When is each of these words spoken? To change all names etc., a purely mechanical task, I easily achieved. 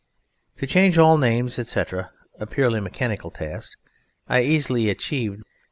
To 0.55 0.65
change 0.65 0.97
all 0.97 1.19
names 1.19 1.59
etc., 1.59 2.09
a 2.39 2.47
purely 2.47 2.79
mechanical 2.79 3.29
task, 3.29 3.77
I 4.27 4.41
easily 4.41 4.89
achieved. 4.89 5.43